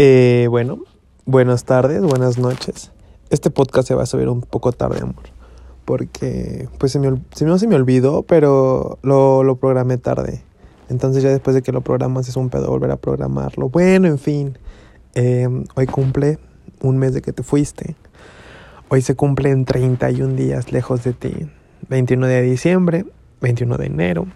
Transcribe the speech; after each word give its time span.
Eh, 0.00 0.46
bueno, 0.48 0.78
buenas 1.24 1.64
tardes, 1.64 2.00
buenas 2.02 2.38
noches. 2.38 2.92
Este 3.30 3.50
podcast 3.50 3.88
se 3.88 3.96
va 3.96 4.04
a 4.04 4.06
subir 4.06 4.28
un 4.28 4.42
poco 4.42 4.70
tarde, 4.70 5.00
amor. 5.02 5.24
Porque, 5.84 6.68
pues, 6.78 6.92
se 6.92 7.00
me, 7.00 7.20
se 7.34 7.44
no 7.44 7.58
se 7.58 7.66
me 7.66 7.74
olvidó, 7.74 8.22
pero 8.22 9.00
lo, 9.02 9.42
lo 9.42 9.56
programé 9.56 9.98
tarde. 9.98 10.44
Entonces, 10.88 11.24
ya 11.24 11.30
después 11.30 11.56
de 11.56 11.62
que 11.62 11.72
lo 11.72 11.80
programas, 11.80 12.28
es 12.28 12.36
un 12.36 12.48
pedo 12.48 12.68
volver 12.68 12.92
a 12.92 12.96
programarlo. 12.96 13.70
Bueno, 13.70 14.06
en 14.06 14.20
fin. 14.20 14.56
Eh, 15.16 15.48
hoy 15.74 15.86
cumple 15.86 16.38
un 16.80 16.96
mes 16.96 17.12
de 17.12 17.20
que 17.20 17.32
te 17.32 17.42
fuiste. 17.42 17.96
Hoy 18.90 19.02
se 19.02 19.16
cumplen 19.16 19.64
31 19.64 20.34
días 20.34 20.70
lejos 20.70 21.02
de 21.02 21.12
ti. 21.12 21.50
21 21.88 22.24
de 22.28 22.42
diciembre, 22.42 23.04
21 23.40 23.76
de 23.76 23.86
enero. 23.86 24.28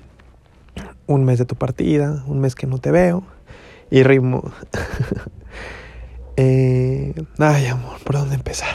Un 1.07 1.25
mes 1.25 1.39
de 1.39 1.45
tu 1.45 1.55
partida, 1.55 2.25
un 2.27 2.41
mes 2.41 2.57
que 2.57 2.67
no 2.67 2.79
te 2.79 2.91
veo. 2.91 3.23
Y 3.93 4.03
ritmo. 4.03 4.51
Eh, 6.37 7.15
ay, 7.39 7.67
amor, 7.67 7.97
¿por 8.05 8.17
dónde 8.17 8.35
empezar? 8.35 8.75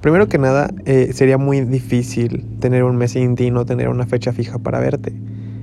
Primero 0.00 0.28
que 0.28 0.38
nada, 0.38 0.70
eh, 0.86 1.10
sería 1.12 1.36
muy 1.36 1.60
difícil 1.60 2.46
tener 2.58 2.84
un 2.84 2.96
mes 2.96 3.12
sin 3.12 3.34
ti 3.34 3.50
no 3.50 3.66
tener 3.66 3.88
una 3.88 4.06
fecha 4.06 4.32
fija 4.32 4.58
para 4.58 4.80
verte. 4.80 5.14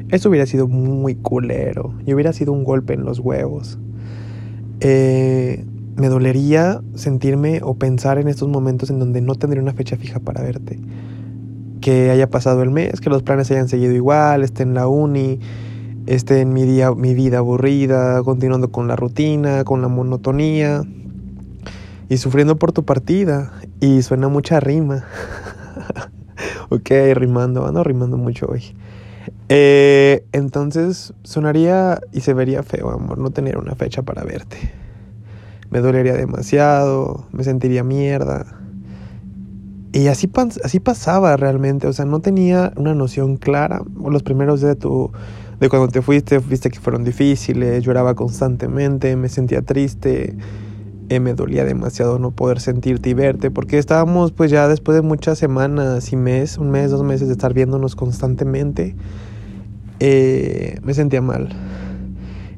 Eso 0.09 0.29
hubiera 0.29 0.45
sido 0.45 0.67
muy 0.67 1.15
culero 1.15 1.93
y 2.05 2.13
hubiera 2.13 2.33
sido 2.33 2.53
un 2.53 2.63
golpe 2.63 2.93
en 2.93 3.03
los 3.03 3.19
huevos. 3.19 3.79
Eh, 4.79 5.65
me 5.95 6.07
dolería 6.07 6.81
sentirme 6.93 7.61
o 7.63 7.73
pensar 7.73 8.19
en 8.19 8.27
estos 8.27 8.47
momentos 8.47 8.91
en 8.91 8.99
donde 8.99 9.21
no 9.21 9.35
tendría 9.35 9.63
una 9.63 9.73
fecha 9.73 9.97
fija 9.97 10.19
para 10.19 10.43
verte. 10.43 10.79
Que 11.81 12.11
haya 12.11 12.29
pasado 12.29 12.61
el 12.61 12.69
mes, 12.69 13.01
que 13.01 13.09
los 13.09 13.23
planes 13.23 13.49
hayan 13.49 13.67
seguido 13.67 13.93
igual, 13.93 14.43
esté 14.43 14.63
en 14.63 14.75
la 14.75 14.87
uni, 14.87 15.39
esté 16.07 16.41
en 16.41 16.53
mi, 16.53 16.63
día, 16.63 16.91
mi 16.93 17.13
vida 17.13 17.39
aburrida, 17.39 18.23
continuando 18.23 18.71
con 18.71 18.87
la 18.87 18.95
rutina, 18.95 19.63
con 19.63 19.81
la 19.81 19.87
monotonía 19.87 20.83
y 22.09 22.17
sufriendo 22.17 22.55
por 22.55 22.71
tu 22.71 22.83
partida. 22.83 23.51
Y 23.79 24.01
suena 24.01 24.27
mucha 24.29 24.59
rima. 24.59 25.05
ok, 26.69 26.89
rimando, 27.13 27.67
ando 27.67 27.83
rimando 27.83 28.17
mucho 28.17 28.47
hoy. 28.47 28.75
Eh, 29.49 30.23
entonces 30.31 31.13
sonaría 31.23 31.99
y 32.11 32.21
se 32.21 32.33
vería 32.33 32.63
feo, 32.63 32.89
amor, 32.89 33.17
no 33.17 33.29
tener 33.29 33.57
una 33.57 33.75
fecha 33.75 34.01
para 34.01 34.23
verte. 34.23 34.57
Me 35.69 35.79
dolería 35.79 36.13
demasiado, 36.13 37.27
me 37.31 37.43
sentiría 37.43 37.83
mierda. 37.83 38.45
Y 39.93 40.07
así, 40.07 40.29
así 40.63 40.79
pasaba 40.79 41.37
realmente, 41.37 41.87
o 41.87 41.93
sea, 41.93 42.05
no 42.05 42.19
tenía 42.19 42.73
una 42.75 42.93
noción 42.93 43.37
clara. 43.37 43.81
Los 44.03 44.23
primeros 44.23 44.61
días 44.61 44.75
de 44.75 44.79
tu 44.81 45.11
de 45.59 45.69
cuando 45.69 45.87
te 45.87 46.01
fuiste, 46.01 46.37
viste 46.37 46.69
que 46.69 46.79
fueron 46.79 47.03
difíciles, 47.03 47.83
lloraba 47.83 48.13
constantemente, 48.13 49.15
me 49.15 49.27
sentía 49.27 49.63
triste, 49.63 50.35
eh, 51.09 51.19
me 51.19 51.33
dolía 51.33 51.65
demasiado 51.65 52.19
no 52.19 52.31
poder 52.31 52.59
sentirte 52.59 53.09
y 53.09 53.13
verte, 53.13 53.49
porque 53.49 53.77
estábamos 53.79 54.31
pues 54.31 54.51
ya 54.51 54.67
después 54.67 54.95
de 54.95 55.01
muchas 55.01 55.39
semanas 55.39 56.11
y 56.13 56.15
mes, 56.15 56.57
un 56.57 56.69
mes, 56.69 56.91
dos 56.91 57.03
meses 57.03 57.27
de 57.27 57.33
estar 57.33 57.53
viéndonos 57.53 57.95
constantemente, 57.95 58.95
eh, 59.99 60.79
me 60.83 60.93
sentía 60.93 61.21
mal. 61.21 61.49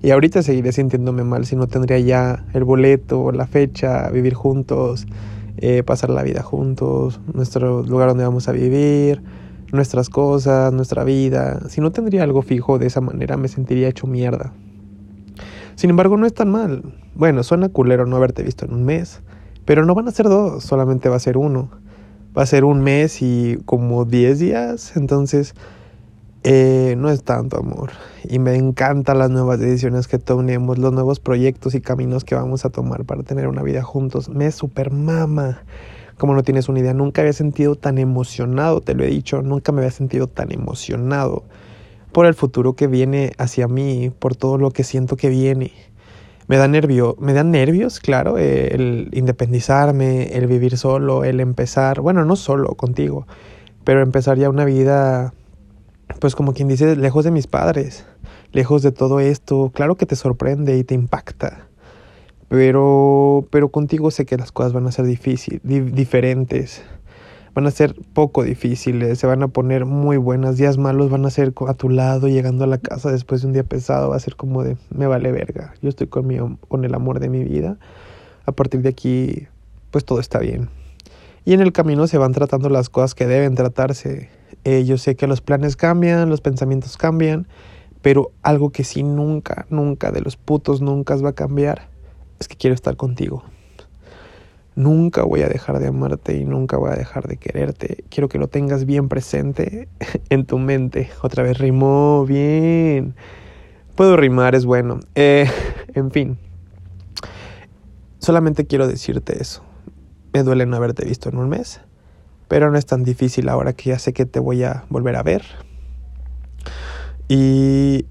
Y 0.01 0.11
ahorita 0.11 0.43
seguiré 0.43 0.71
sintiéndome 0.71 1.23
mal 1.23 1.45
si 1.45 1.55
no 1.55 1.67
tendría 1.67 1.99
ya 1.99 2.45
el 2.53 2.63
boleto, 2.63 3.31
la 3.31 3.47
fecha, 3.47 4.09
vivir 4.09 4.33
juntos, 4.33 5.05
eh, 5.61 5.83
pasar 5.83 6.09
la 6.09 6.23
vida 6.23 6.41
juntos, 6.41 7.19
nuestro 7.33 7.83
lugar 7.83 8.09
donde 8.09 8.23
vamos 8.23 8.47
a 8.47 8.51
vivir, 8.51 9.21
nuestras 9.71 10.09
cosas, 10.09 10.73
nuestra 10.73 11.03
vida. 11.03 11.61
Si 11.69 11.81
no 11.81 11.91
tendría 11.91 12.23
algo 12.23 12.41
fijo 12.41 12.79
de 12.79 12.87
esa 12.87 13.01
manera, 13.01 13.37
me 13.37 13.47
sentiría 13.47 13.87
hecho 13.87 14.07
mierda. 14.07 14.53
Sin 15.75 15.89
embargo, 15.89 16.17
no 16.17 16.25
es 16.25 16.33
tan 16.33 16.49
mal. 16.49 16.83
Bueno, 17.15 17.43
suena 17.43 17.69
culero 17.69 18.05
no 18.05 18.15
haberte 18.15 18.43
visto 18.43 18.65
en 18.65 18.73
un 18.73 18.83
mes, 18.83 19.21
pero 19.65 19.85
no 19.85 19.95
van 19.95 20.07
a 20.07 20.11
ser 20.11 20.27
dos, 20.27 20.63
solamente 20.63 21.09
va 21.09 21.17
a 21.17 21.19
ser 21.19 21.37
uno. 21.37 21.69
Va 22.37 22.43
a 22.43 22.45
ser 22.45 22.63
un 22.63 22.81
mes 22.81 23.21
y 23.21 23.57
como 23.65 24.05
diez 24.05 24.39
días, 24.39 24.95
entonces 24.95 25.55
eh, 26.43 26.95
no 26.97 27.09
es 27.09 27.23
tanto 27.23 27.57
amor. 27.57 27.91
Y 28.27 28.39
me 28.39 28.55
encantan 28.55 29.19
las 29.19 29.29
nuevas 29.29 29.59
decisiones 29.59 30.07
que 30.07 30.19
tomemos, 30.19 30.77
los 30.77 30.93
nuevos 30.93 31.19
proyectos 31.19 31.75
y 31.75 31.81
caminos 31.81 32.23
que 32.23 32.35
vamos 32.35 32.65
a 32.65 32.69
tomar 32.69 33.05
para 33.05 33.23
tener 33.23 33.47
una 33.47 33.63
vida 33.63 33.83
juntos. 33.83 34.29
Me 34.29 34.51
super 34.51 34.91
mama 34.91 35.63
como 36.19 36.35
no 36.35 36.43
tienes 36.43 36.67
una 36.69 36.79
idea, 36.79 36.93
nunca 36.93 37.21
había 37.21 37.33
sentido 37.33 37.75
tan 37.75 37.97
emocionado, 37.97 38.81
te 38.81 38.93
lo 38.93 39.05
he 39.05 39.07
dicho, 39.07 39.41
nunca 39.41 39.71
me 39.71 39.79
había 39.79 39.91
sentido 39.91 40.27
tan 40.27 40.51
emocionado 40.51 41.45
por 42.11 42.25
el 42.25 42.33
futuro 42.33 42.73
que 42.73 42.87
viene 42.87 43.31
hacia 43.37 43.67
mí, 43.69 44.11
por 44.19 44.35
todo 44.35 44.57
lo 44.57 44.71
que 44.71 44.83
siento 44.83 45.15
que 45.15 45.29
viene. 45.29 45.71
Me 46.47 46.57
da 46.57 46.67
nervio, 46.67 47.15
me 47.19 47.31
dan 47.31 47.51
nervios, 47.51 48.01
claro, 48.01 48.37
el 48.37 49.09
independizarme, 49.13 50.35
el 50.35 50.47
vivir 50.47 50.77
solo, 50.77 51.23
el 51.23 51.39
empezar, 51.39 52.01
bueno, 52.01 52.25
no 52.25 52.35
solo 52.35 52.75
contigo, 52.75 53.25
pero 53.85 54.01
empezar 54.01 54.37
ya 54.37 54.49
una 54.49 54.65
vida, 54.65 55.33
pues 56.19 56.35
como 56.35 56.53
quien 56.53 56.67
dice, 56.67 56.95
lejos 56.95 57.23
de 57.25 57.31
mis 57.31 57.47
padres, 57.47 58.05
lejos 58.51 58.81
de 58.81 58.91
todo 58.91 59.19
esto, 59.19 59.71
claro 59.73 59.95
que 59.95 60.05
te 60.05 60.15
sorprende 60.15 60.77
y 60.77 60.83
te 60.83 60.95
impacta 60.95 61.69
pero, 62.49 63.47
pero 63.51 63.69
contigo 63.69 64.11
sé 64.11 64.25
que 64.25 64.35
las 64.35 64.51
cosas 64.51 64.73
van 64.73 64.87
a 64.87 64.91
ser 64.91 65.05
difícil, 65.05 65.61
diferentes. 65.63 66.81
Van 67.53 67.67
a 67.67 67.71
ser 67.71 67.95
poco 68.13 68.43
difíciles, 68.43 69.19
se 69.19 69.27
van 69.27 69.43
a 69.43 69.47
poner 69.47 69.85
muy 69.85 70.17
buenas. 70.17 70.57
Días 70.57 70.77
malos 70.77 71.09
van 71.09 71.25
a 71.25 71.29
ser 71.29 71.53
a 71.67 71.73
tu 71.75 71.89
lado, 71.89 72.27
llegando 72.27 72.63
a 72.63 72.67
la 72.67 72.79
casa 72.79 73.11
después 73.11 73.41
de 73.41 73.47
un 73.47 73.53
día 73.53 73.63
pesado, 73.63 74.09
va 74.09 74.15
a 74.15 74.19
ser 74.19 74.35
como 74.35 74.63
de, 74.63 74.77
me 74.89 75.05
vale 75.05 75.31
verga. 75.31 75.73
Yo 75.81 75.89
estoy 75.89 76.07
con, 76.07 76.25
mi, 76.25 76.37
con 76.67 76.85
el 76.85 76.95
amor 76.95 77.19
de 77.19 77.29
mi 77.29 77.43
vida. 77.43 77.77
A 78.45 78.51
partir 78.51 78.81
de 78.81 78.89
aquí, 78.89 79.47
pues 79.91 80.03
todo 80.03 80.19
está 80.19 80.39
bien. 80.39 80.69
Y 81.45 81.53
en 81.53 81.61
el 81.61 81.71
camino 81.71 82.07
se 82.07 82.17
van 82.17 82.33
tratando 82.33 82.69
las 82.69 82.89
cosas 82.89 83.13
que 83.13 83.27
deben 83.27 83.53
tratarse. 83.53 84.29
Eh, 84.63 84.83
yo 84.85 84.97
sé 84.97 85.15
que 85.15 85.27
los 85.27 85.41
planes 85.41 85.75
cambian, 85.75 86.29
los 86.29 86.41
pensamientos 86.41 86.97
cambian, 86.97 87.47
pero 88.01 88.31
algo 88.41 88.71
que 88.71 88.83
sí 88.83 89.03
nunca, 89.03 89.65
nunca, 89.69 90.11
de 90.11 90.21
los 90.21 90.37
putos 90.37 90.81
nunca 90.81 91.15
va 91.17 91.29
a 91.29 91.33
cambiar 91.33 91.89
es 92.39 92.47
que 92.47 92.55
quiero 92.55 92.73
estar 92.73 92.95
contigo. 92.95 93.43
Nunca 94.75 95.23
voy 95.23 95.41
a 95.41 95.49
dejar 95.49 95.79
de 95.79 95.87
amarte 95.87 96.37
y 96.37 96.45
nunca 96.45 96.77
voy 96.77 96.91
a 96.91 96.95
dejar 96.95 97.27
de 97.27 97.37
quererte. 97.37 98.05
Quiero 98.09 98.29
que 98.29 98.37
lo 98.37 98.47
tengas 98.47 98.85
bien 98.85 99.09
presente 99.09 99.89
en 100.29 100.45
tu 100.45 100.57
mente. 100.57 101.09
Otra 101.21 101.43
vez 101.43 101.57
rimó 101.57 102.25
bien. 102.25 103.15
Puedo 103.95 104.15
rimar, 104.15 104.55
es 104.55 104.65
bueno. 104.65 105.01
Eh, 105.15 105.49
en 105.93 106.11
fin. 106.11 106.37
Solamente 108.19 108.65
quiero 108.65 108.87
decirte 108.87 109.41
eso. 109.41 109.63
Me 110.31 110.43
duele 110.43 110.65
no 110.65 110.77
haberte 110.77 111.05
visto 111.05 111.27
en 111.29 111.37
un 111.37 111.49
mes. 111.49 111.81
Pero 112.49 112.69
no 112.69 112.77
es 112.77 112.85
tan 112.85 113.03
difícil 113.03 113.47
ahora 113.47 113.71
que 113.71 113.91
ya 113.91 113.99
sé 113.99 114.11
que 114.11 114.25
te 114.25 114.41
voy 114.41 114.63
a 114.63 114.83
volver 114.89 115.15
a 115.15 115.23
ver. 115.23 115.43
Y, 117.29 118.05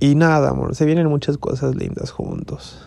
y 0.00 0.16
nada, 0.16 0.50
amor. 0.50 0.74
Se 0.74 0.84
vienen 0.86 1.06
muchas 1.06 1.38
cosas 1.38 1.76
lindas 1.76 2.10
juntos. 2.10 2.84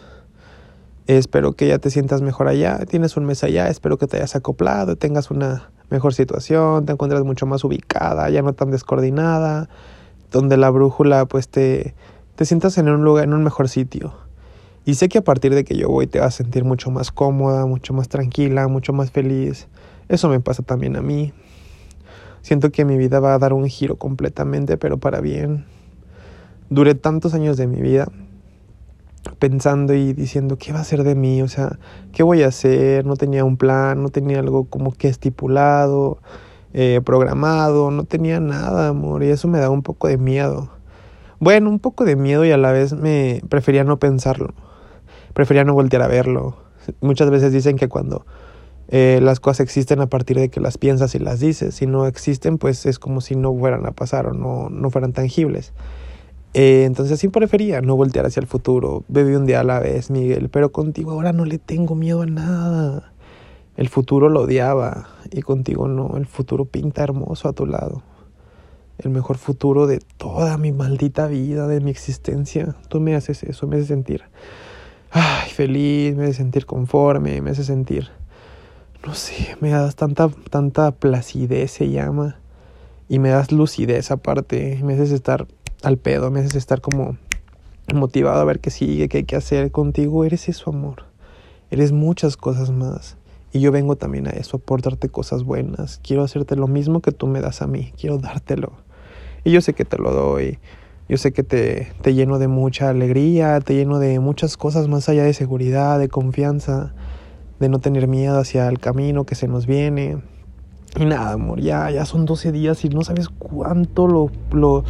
Espero 1.06 1.54
que 1.54 1.70
ya 1.70 1.78
te 1.78 1.90
sientas 1.90 2.22
mejor 2.22 2.50
allá. 2.50 2.80
Tienes 2.86 3.16
un 3.16 3.24
mes 3.24 3.46
allá. 3.46 3.70
Espero 3.70 3.98
que 3.98 4.08
te 4.08 4.18
hayas 4.18 4.36
acoplado, 4.36 4.98
tengas 4.98 5.32
una 5.32 5.70
mejor 5.90 6.14
situación, 6.14 6.86
te 6.86 6.94
encuentres 6.94 7.24
mucho 7.24 7.46
más 7.46 7.64
ubicada, 7.64 8.30
ya 8.30 8.42
no 8.42 8.54
tan 8.54 8.72
descoordinada, 8.72 9.70
donde 10.32 10.58
la 10.58 10.70
brújula 10.70 11.26
pues 11.26 11.48
te, 11.48 11.96
te 12.36 12.46
sientas 12.46 12.78
en 12.78 12.90
un 12.90 13.04
lugar, 13.04 13.24
en 13.24 13.34
un 13.34 13.44
mejor 13.44 13.70
sitio. 13.70 14.14
Y 14.86 14.96
sé 14.96 15.10
que 15.10 15.18
a 15.18 15.24
partir 15.24 15.54
de 15.54 15.64
que 15.64 15.76
yo 15.76 15.90
voy 15.90 16.08
te 16.08 16.20
vas 16.20 16.36
a 16.36 16.38
sentir 16.38 16.64
mucho 16.64 16.92
más 16.92 17.12
cómoda, 17.12 17.66
mucho 17.66 17.94
más 17.94 18.08
tranquila, 18.08 18.68
mucho 18.68 18.94
más 18.94 19.12
feliz. 19.12 19.68
Eso 20.10 20.30
me 20.30 20.40
pasa 20.40 20.64
también 20.64 20.96
a 20.96 21.02
mí. 21.02 21.34
Siento 22.42 22.72
que 22.72 22.86
mi 22.86 22.98
vida 22.98 23.20
va 23.20 23.34
a 23.34 23.40
dar 23.40 23.54
un 23.54 23.68
giro 23.68 23.98
completamente, 23.98 24.78
pero 24.78 24.98
para 24.98 25.20
bien. 25.20 25.66
Duré 26.70 26.96
tantos 26.96 27.34
años 27.34 27.58
de 27.58 27.68
mi 27.68 27.82
vida 27.82 28.10
pensando 29.40 29.94
y 29.94 30.14
diciendo, 30.14 30.58
¿qué 30.58 30.74
va 30.74 30.80
a 30.80 30.84
ser 30.84 31.04
de 31.04 31.16
mí? 31.16 31.42
O 31.42 31.48
sea, 31.48 31.78
¿qué 32.12 32.24
voy 32.24 32.44
a 32.44 32.48
hacer? 32.48 33.06
No 33.06 33.16
tenía 33.16 33.44
un 33.44 33.58
plan, 33.58 34.02
no 34.02 34.10
tenía 34.10 34.40
algo 34.40 34.66
como 34.66 34.94
que 34.94 35.08
estipulado, 35.08 36.20
eh, 36.74 37.02
programado, 37.04 37.92
no 37.92 38.04
tenía 38.04 38.40
nada, 38.40 38.90
amor, 38.90 39.24
y 39.24 39.30
eso 39.30 39.48
me 39.48 39.60
da 39.60 39.70
un 39.70 39.84
poco 39.84 40.08
de 40.08 40.18
miedo. 40.18 40.70
Bueno, 41.40 41.70
un 41.70 41.80
poco 41.80 42.04
de 42.04 42.16
miedo 42.16 42.46
y 42.46 42.52
a 42.52 42.58
la 42.58 42.72
vez 42.72 42.94
me 42.94 43.42
prefería 43.50 43.84
no 43.84 44.00
pensarlo, 44.00 44.54
prefería 45.34 45.64
no 45.64 45.74
voltear 45.74 46.02
a 46.02 46.08
verlo. 46.08 46.58
Muchas 47.02 47.30
veces 47.30 47.52
dicen 47.52 47.78
que 47.78 47.90
cuando 47.90 48.26
eh, 48.90 49.20
las 49.22 49.40
cosas 49.40 49.62
existen 49.62 50.00
a 50.02 50.08
partir 50.08 50.38
de 50.38 50.50
que 50.50 50.60
las 50.60 50.78
piensas 50.78 51.16
y 51.16 51.20
las 51.20 51.40
dices, 51.40 51.76
si 51.76 51.88
no 51.88 52.08
existen, 52.08 52.58
pues 52.58 52.86
es 52.86 53.00
como 53.00 53.22
si 53.22 53.36
no 53.36 53.54
fueran 53.56 53.86
a 53.86 53.92
pasar 53.92 54.28
o 54.28 54.34
no, 54.34 54.70
no 54.70 54.90
fueran 54.90 55.14
tangibles. 55.14 55.74
Eh, 56.54 56.86
entonces 56.86 57.14
así 57.14 57.28
prefería 57.28 57.82
no 57.82 57.96
voltear 57.96 58.26
hacia 58.26 58.40
el 58.40 58.48
futuro. 58.48 59.04
Bebí 59.08 59.36
un 59.36 59.46
día 59.46 59.60
a 59.60 59.64
la 59.64 59.80
vez, 59.80 60.10
Miguel, 60.10 60.50
pero 60.50 60.72
contigo 60.72 61.12
ahora 61.12 61.34
no 61.34 61.46
le 61.46 61.58
tengo 61.58 61.96
miedo 61.96 62.22
a 62.22 62.26
nada. 62.26 63.14
El 63.76 63.90
futuro 63.90 64.30
lo 64.30 64.42
odiaba 64.42 65.08
y 65.32 65.42
contigo 65.42 65.88
no. 65.88 66.18
El 66.18 66.26
futuro 66.26 66.66
pinta 66.66 67.04
hermoso 67.04 67.48
a 67.48 67.54
tu 67.54 67.66
lado. 67.66 68.02
El 68.98 69.12
mejor 69.12 69.38
futuro 69.38 69.86
de 69.86 70.00
toda 70.18 70.58
mi 70.58 70.72
maldita 70.72 71.28
vida, 71.28 71.68
de 71.68 71.82
mi 71.82 71.92
existencia. 71.92 72.76
Tú 72.90 73.00
me 73.00 73.16
haces 73.16 73.44
eso, 73.44 73.68
me 73.68 73.76
haces 73.76 73.90
sentir 73.90 74.24
ay, 75.12 75.50
feliz, 75.50 76.16
me 76.16 76.26
hace 76.26 76.34
sentir 76.34 76.66
conforme, 76.66 77.42
me 77.42 77.52
hace 77.52 77.64
sentir, 77.64 78.10
no 79.06 79.14
sé, 79.14 79.56
me 79.62 79.70
das 79.70 79.96
tanta, 79.96 80.30
tanta 80.50 80.92
placidez 80.92 81.72
se 81.72 81.90
llama, 81.90 82.38
y 83.10 83.20
me 83.20 83.30
das 83.30 83.52
lucidez 83.52 84.12
aparte, 84.12 84.80
me 84.84 84.94
haces 84.94 85.12
estar 85.12 85.48
al 85.84 85.98
pedo, 85.98 86.32
me 86.32 86.40
haces 86.40 86.56
estar 86.56 86.82
como 86.82 87.18
motivado 87.94 88.42
a 88.42 88.46
ver 88.46 88.60
qué 88.60 88.70
sigue, 88.70 89.08
qué 89.08 89.20
hay 89.20 89.24
que 89.24 89.36
hacer 89.36 89.72
contigo, 89.72 90.26
eres 90.26 90.50
eso, 90.50 90.72
amor, 90.72 91.04
eres 91.72 91.92
muchas 91.92 92.38
cosas 92.38 92.72
más. 92.72 93.18
Y 93.54 93.62
yo 93.62 93.72
vengo 93.72 93.96
también 93.96 94.28
a 94.28 94.32
eso, 94.32 94.58
a 94.58 94.60
aportarte 94.60 95.10
cosas 95.10 95.44
buenas. 95.44 96.00
Quiero 96.04 96.24
hacerte 96.24 96.56
lo 96.56 96.68
mismo 96.68 97.02
que 97.02 97.14
tú 97.14 97.28
me 97.28 97.40
das 97.40 97.62
a 97.62 97.68
mí. 97.68 97.94
Quiero 98.00 98.18
dártelo. 98.18 98.74
Y 99.46 99.52
yo 99.52 99.62
sé 99.62 99.74
que 99.74 99.86
te 99.86 99.98
lo 99.98 100.12
doy. 100.12 100.60
Yo 101.08 101.16
sé 101.18 101.32
que 101.32 101.44
te, 101.44 101.94
te 102.02 102.14
lleno 102.14 102.38
de 102.40 102.50
mucha 102.50 102.90
alegría, 102.90 103.62
te 103.62 103.74
lleno 103.74 104.00
de 104.00 104.20
muchas 104.20 104.58
cosas 104.58 104.90
más 104.90 105.08
allá 105.08 105.24
de 105.24 105.34
seguridad, 105.34 105.98
de 105.98 106.10
confianza, 106.10 106.94
de 107.60 107.70
no 107.70 107.80
tener 107.80 108.08
miedo 108.08 108.40
hacia 108.40 108.68
el 108.68 108.80
camino 108.80 109.26
que 109.26 109.36
se 109.36 109.48
nos 109.48 109.66
viene. 109.66 110.22
Y 110.96 111.06
nada, 111.06 111.34
amor, 111.34 111.60
ya, 111.60 111.90
ya 111.92 112.06
son 112.06 112.26
12 112.26 112.52
días 112.52 112.84
y 112.86 112.90
no 112.90 113.04
sabes 113.04 113.30
cuánto 113.30 114.08
lo, 114.08 114.32
lo, 114.52 114.84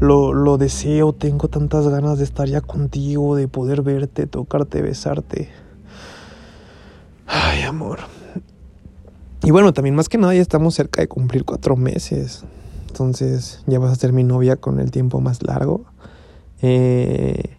lo, 0.00 0.34
lo 0.34 0.58
deseo. 0.58 1.12
Tengo 1.12 1.48
tantas 1.48 1.88
ganas 1.88 2.18
de 2.18 2.24
estar 2.24 2.48
ya 2.48 2.60
contigo, 2.60 3.36
de 3.36 3.48
poder 3.48 3.82
verte, 3.82 4.26
tocarte, 4.26 4.82
besarte. 4.82 5.48
Ay, 7.26 7.62
amor. 7.62 8.00
Y 9.44 9.50
bueno, 9.50 9.72
también 9.72 9.94
más 9.94 10.08
que 10.08 10.18
nada 10.18 10.34
ya 10.34 10.42
estamos 10.42 10.74
cerca 10.74 11.00
de 11.00 11.08
cumplir 11.08 11.44
cuatro 11.44 11.76
meses. 11.76 12.44
Entonces 12.88 13.62
ya 13.66 13.78
vas 13.78 13.92
a 13.92 13.94
ser 13.94 14.12
mi 14.12 14.22
novia 14.22 14.56
con 14.56 14.78
el 14.80 14.90
tiempo 14.90 15.20
más 15.20 15.42
largo. 15.42 15.84
Eh, 16.60 17.56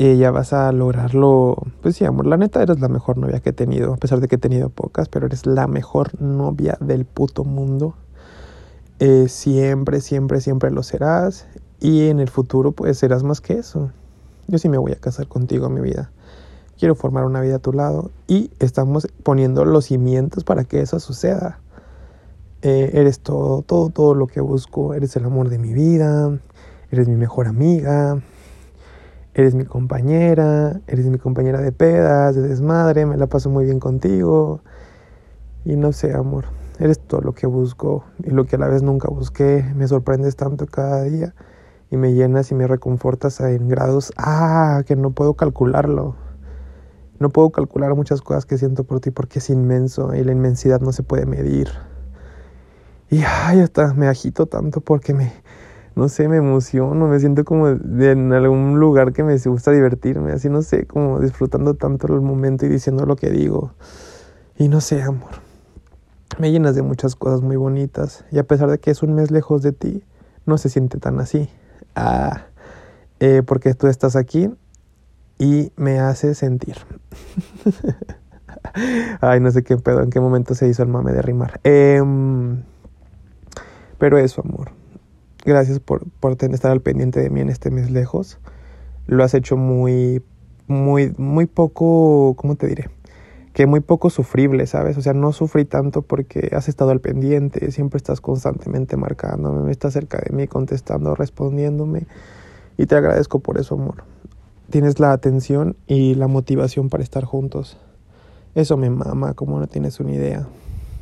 ya 0.00 0.30
vas 0.30 0.54
a 0.54 0.72
lograrlo. 0.72 1.56
Pues 1.82 1.96
sí, 1.96 2.06
amor, 2.06 2.26
la 2.26 2.38
neta 2.38 2.62
eres 2.62 2.80
la 2.80 2.88
mejor 2.88 3.18
novia 3.18 3.40
que 3.40 3.50
he 3.50 3.52
tenido. 3.52 3.92
A 3.92 3.96
pesar 3.98 4.20
de 4.20 4.28
que 4.28 4.36
he 4.36 4.38
tenido 4.38 4.70
pocas, 4.70 5.10
pero 5.10 5.26
eres 5.26 5.44
la 5.44 5.66
mejor 5.66 6.18
novia 6.22 6.78
del 6.80 7.04
puto 7.04 7.44
mundo. 7.44 7.94
Eh, 8.98 9.28
siempre, 9.28 10.00
siempre, 10.00 10.40
siempre 10.40 10.70
lo 10.70 10.82
serás. 10.82 11.46
Y 11.80 12.08
en 12.08 12.18
el 12.18 12.30
futuro, 12.30 12.72
pues 12.72 12.96
serás 12.96 13.24
más 13.24 13.42
que 13.42 13.54
eso. 13.54 13.90
Yo 14.46 14.58
sí 14.58 14.70
me 14.70 14.78
voy 14.78 14.92
a 14.92 14.96
casar 14.96 15.26
contigo, 15.28 15.68
mi 15.68 15.82
vida. 15.82 16.10
Quiero 16.78 16.94
formar 16.94 17.26
una 17.26 17.42
vida 17.42 17.56
a 17.56 17.58
tu 17.58 17.74
lado. 17.74 18.10
Y 18.26 18.50
estamos 18.58 19.06
poniendo 19.22 19.66
los 19.66 19.84
cimientos 19.84 20.44
para 20.44 20.64
que 20.64 20.80
eso 20.80 20.98
suceda. 20.98 21.60
Eh, 22.62 22.92
eres 22.94 23.20
todo, 23.20 23.60
todo, 23.60 23.90
todo 23.90 24.14
lo 24.14 24.26
que 24.28 24.40
busco. 24.40 24.94
Eres 24.94 25.14
el 25.16 25.26
amor 25.26 25.50
de 25.50 25.58
mi 25.58 25.74
vida. 25.74 26.38
Eres 26.90 27.06
mi 27.06 27.16
mejor 27.16 27.48
amiga. 27.48 28.22
Eres 29.34 29.54
mi 29.54 29.64
compañera. 29.64 30.80
Eres 30.86 31.06
mi 31.06 31.18
compañera 31.18 31.60
de 31.60 31.72
pedas, 31.72 32.34
de 32.34 32.42
desmadre. 32.42 33.06
Me 33.06 33.16
la 33.16 33.26
paso 33.26 33.50
muy 33.50 33.64
bien 33.64 33.80
contigo. 33.80 34.60
Y 35.64 35.76
no 35.76 35.92
sé, 35.92 36.12
amor. 36.14 36.46
Eres 36.78 36.98
todo 36.98 37.20
lo 37.20 37.34
que 37.34 37.46
busco 37.46 38.04
y 38.24 38.30
lo 38.30 38.46
que 38.46 38.56
a 38.56 38.58
la 38.58 38.68
vez 38.68 38.82
nunca 38.82 39.08
busqué. 39.08 39.64
Me 39.76 39.86
sorprendes 39.86 40.36
tanto 40.36 40.66
cada 40.66 41.02
día 41.02 41.34
y 41.90 41.96
me 41.96 42.14
llenas 42.14 42.50
y 42.50 42.54
me 42.54 42.66
reconfortas 42.66 43.40
en 43.40 43.68
grados. 43.68 44.12
Ah, 44.16 44.82
que 44.86 44.96
no 44.96 45.10
puedo 45.10 45.34
calcularlo. 45.34 46.16
No 47.18 47.28
puedo 47.28 47.50
calcular 47.50 47.94
muchas 47.94 48.22
cosas 48.22 48.46
que 48.46 48.56
siento 48.56 48.84
por 48.84 49.00
ti 49.00 49.10
porque 49.10 49.40
es 49.40 49.50
inmenso 49.50 50.14
y 50.14 50.24
la 50.24 50.32
inmensidad 50.32 50.80
no 50.80 50.90
se 50.92 51.02
puede 51.02 51.26
medir. 51.26 51.68
Y 53.10 53.22
ay, 53.26 53.60
hasta 53.60 53.92
me 53.92 54.08
agito 54.08 54.46
tanto 54.46 54.80
porque 54.80 55.12
me, 55.12 55.30
no 55.96 56.08
sé, 56.08 56.28
me 56.28 56.36
emociono, 56.36 57.08
me 57.08 57.18
siento 57.18 57.44
como 57.44 57.68
en 57.68 58.32
algún 58.32 58.78
lugar 58.78 59.12
que 59.12 59.22
me 59.22 59.36
gusta 59.38 59.70
divertirme, 59.70 60.32
así 60.32 60.48
no 60.48 60.62
sé, 60.62 60.86
como 60.86 61.20
disfrutando 61.20 61.74
tanto 61.74 62.06
el 62.14 62.20
momento 62.20 62.66
y 62.66 62.68
diciendo 62.68 63.06
lo 63.06 63.16
que 63.16 63.30
digo. 63.30 63.74
Y 64.56 64.68
no 64.68 64.80
sé, 64.80 65.02
amor. 65.02 65.30
Me 66.38 66.52
llenas 66.52 66.74
de 66.74 66.82
muchas 66.82 67.16
cosas 67.16 67.42
muy 67.42 67.56
bonitas 67.56 68.24
y 68.30 68.38
a 68.38 68.44
pesar 68.44 68.70
de 68.70 68.78
que 68.78 68.90
es 68.90 69.02
un 69.02 69.14
mes 69.14 69.30
lejos 69.30 69.62
de 69.62 69.72
ti, 69.72 70.04
no 70.46 70.58
se 70.58 70.68
siente 70.68 70.98
tan 70.98 71.18
así. 71.18 71.48
Ah, 71.94 72.46
eh, 73.18 73.42
porque 73.44 73.74
tú 73.74 73.88
estás 73.88 74.16
aquí 74.16 74.50
y 75.38 75.72
me 75.76 75.98
hace 75.98 76.34
sentir. 76.34 76.76
Ay, 79.20 79.40
no 79.40 79.50
sé 79.50 79.62
qué 79.64 79.76
pedo, 79.76 80.02
en 80.02 80.10
qué 80.10 80.20
momento 80.20 80.54
se 80.54 80.68
hizo 80.68 80.82
el 80.82 80.88
mame 80.88 81.12
de 81.12 81.22
rimar. 81.22 81.60
Eh, 81.64 82.02
pero 83.98 84.18
eso, 84.18 84.42
amor. 84.42 84.79
Gracias 85.44 85.80
por, 85.80 86.04
por 86.20 86.36
estar 86.38 86.70
al 86.70 86.82
pendiente 86.82 87.20
de 87.20 87.30
mí 87.30 87.40
en 87.40 87.48
este 87.48 87.70
mes 87.70 87.90
lejos. 87.90 88.38
Lo 89.06 89.24
has 89.24 89.34
hecho 89.34 89.56
muy, 89.56 90.22
muy, 90.66 91.14
muy 91.16 91.46
poco, 91.46 92.34
¿cómo 92.36 92.56
te 92.56 92.66
diré? 92.66 92.90
Que 93.54 93.66
muy 93.66 93.80
poco 93.80 94.10
sufrible, 94.10 94.66
¿sabes? 94.66 94.96
O 94.98 95.02
sea, 95.02 95.14
no 95.14 95.32
sufrí 95.32 95.64
tanto 95.64 96.02
porque 96.02 96.50
has 96.54 96.68
estado 96.68 96.90
al 96.90 97.00
pendiente, 97.00 97.72
siempre 97.72 97.96
estás 97.96 98.20
constantemente 98.20 98.96
marcándome, 98.96 99.70
estás 99.70 99.94
cerca 99.94 100.18
de 100.18 100.34
mí, 100.34 100.46
contestando, 100.46 101.14
respondiéndome. 101.14 102.06
Y 102.76 102.86
te 102.86 102.94
agradezco 102.94 103.40
por 103.40 103.58
eso, 103.58 103.74
amor. 103.74 104.04
Tienes 104.70 105.00
la 105.00 105.12
atención 105.12 105.74
y 105.86 106.14
la 106.14 106.28
motivación 106.28 106.88
para 106.90 107.02
estar 107.02 107.24
juntos. 107.24 107.78
Eso 108.54 108.76
me 108.76 108.90
mama, 108.90 109.34
como 109.34 109.58
no 109.58 109.66
tienes 109.66 109.98
una 110.00 110.12
idea. 110.12 110.46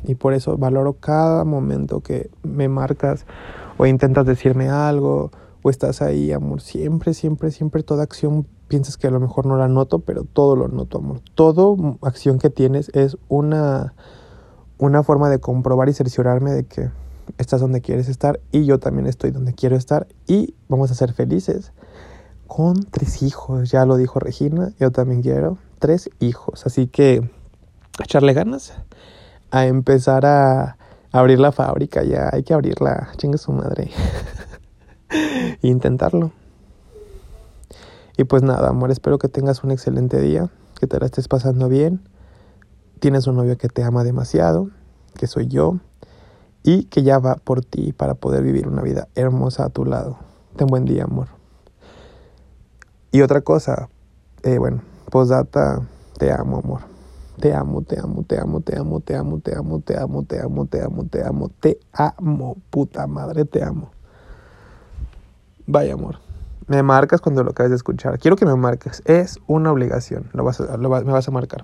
Y 0.03 0.15
por 0.15 0.33
eso 0.33 0.57
valoro 0.57 0.93
cada 0.93 1.43
momento 1.43 2.01
que 2.01 2.29
me 2.43 2.67
marcas 2.67 3.25
o 3.77 3.85
intentas 3.85 4.25
decirme 4.25 4.69
algo 4.69 5.31
o 5.61 5.69
estás 5.69 6.01
ahí, 6.01 6.31
amor. 6.31 6.61
Siempre, 6.61 7.13
siempre, 7.13 7.51
siempre 7.51 7.83
toda 7.83 8.03
acción 8.03 8.45
piensas 8.67 8.97
que 8.97 9.07
a 9.07 9.11
lo 9.11 9.19
mejor 9.19 9.45
no 9.45 9.57
la 9.57 9.67
noto, 9.67 9.99
pero 9.99 10.23
todo 10.23 10.55
lo 10.55 10.67
noto, 10.67 10.99
amor. 10.99 11.21
Toda 11.35 11.75
acción 12.01 12.39
que 12.39 12.49
tienes 12.49 12.89
es 12.93 13.17
una, 13.27 13.93
una 14.77 15.03
forma 15.03 15.29
de 15.29 15.39
comprobar 15.39 15.89
y 15.89 15.93
cerciorarme 15.93 16.51
de 16.51 16.63
que 16.65 16.89
estás 17.37 17.61
donde 17.61 17.81
quieres 17.81 18.09
estar 18.09 18.39
y 18.51 18.65
yo 18.65 18.79
también 18.79 19.07
estoy 19.07 19.31
donde 19.31 19.53
quiero 19.53 19.75
estar 19.75 20.07
y 20.27 20.55
vamos 20.67 20.91
a 20.91 20.95
ser 20.95 21.13
felices 21.13 21.73
con 22.47 22.83
tres 22.83 23.21
hijos. 23.21 23.69
Ya 23.69 23.85
lo 23.85 23.97
dijo 23.97 24.19
Regina, 24.19 24.71
yo 24.79 24.91
también 24.91 25.21
quiero 25.21 25.57
tres 25.79 26.09
hijos. 26.19 26.65
Así 26.65 26.87
que 26.87 27.29
echarle 28.01 28.33
ganas 28.33 28.73
a 29.51 29.65
empezar 29.65 30.25
a 30.25 30.77
abrir 31.11 31.39
la 31.39 31.51
fábrica, 31.51 32.03
ya 32.03 32.29
hay 32.31 32.43
que 32.43 32.53
abrirla, 32.53 33.09
chingue 33.17 33.37
su 33.37 33.51
madre. 33.51 33.91
e 35.09 35.67
intentarlo. 35.67 36.31
Y 38.17 38.25
pues 38.25 38.43
nada, 38.43 38.69
amor, 38.69 38.91
espero 38.91 39.17
que 39.17 39.29
tengas 39.29 39.63
un 39.63 39.71
excelente 39.71 40.19
día, 40.19 40.49
que 40.79 40.87
te 40.87 40.99
la 40.99 41.05
estés 41.05 41.27
pasando 41.27 41.69
bien. 41.69 42.01
Tienes 42.99 43.27
un 43.27 43.37
novio 43.37 43.57
que 43.57 43.69
te 43.69 43.83
ama 43.83 44.03
demasiado, 44.03 44.69
que 45.17 45.27
soy 45.27 45.47
yo, 45.47 45.77
y 46.63 46.83
que 46.85 47.03
ya 47.03 47.19
va 47.19 47.35
por 47.35 47.63
ti 47.63 47.93
para 47.93 48.15
poder 48.15 48.43
vivir 48.43 48.67
una 48.67 48.81
vida 48.81 49.07
hermosa 49.15 49.65
a 49.65 49.69
tu 49.69 49.85
lado. 49.85 50.19
Ten 50.57 50.67
buen 50.67 50.85
día, 50.85 51.05
amor. 51.05 51.27
Y 53.11 53.21
otra 53.21 53.41
cosa, 53.41 53.89
eh, 54.43 54.57
bueno, 54.57 54.81
postdata, 55.09 55.81
te 56.17 56.31
amo, 56.31 56.59
amor. 56.63 56.98
Te 57.39 57.53
amo, 57.53 57.81
te 57.83 57.99
amo, 57.99 58.23
te 58.23 58.37
amo, 58.37 58.59
te 58.59 58.77
amo, 58.77 58.99
te 58.99 59.15
amo, 59.15 59.39
te 59.39 59.55
amo, 59.55 59.81
te 59.81 59.97
amo, 59.97 60.23
te 60.23 60.39
amo, 60.41 60.65
te 60.65 60.81
amo, 60.81 61.05
te 61.05 61.23
amo, 61.23 61.49
te 61.59 61.79
amo, 61.93 62.57
puta 62.69 63.07
madre, 63.07 63.45
te 63.45 63.63
amo. 63.63 63.91
Vaya 65.65 65.93
amor. 65.93 66.17
Me 66.67 66.83
marcas 66.83 67.21
cuando 67.21 67.43
lo 67.43 67.51
acabes 67.51 67.69
de 67.69 67.77
escuchar. 67.77 68.19
Quiero 68.19 68.35
que 68.35 68.45
me 68.45 68.55
marques. 68.55 69.01
Es 69.05 69.39
una 69.47 69.71
obligación. 69.71 70.29
Lo 70.33 70.43
vas 70.43 70.59
a, 70.59 70.77
me 70.77 70.87
vas 70.87 71.27
a 71.27 71.31
marcar. 71.31 71.63